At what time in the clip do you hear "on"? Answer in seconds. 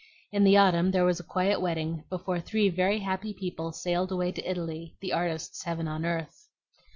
5.87-6.05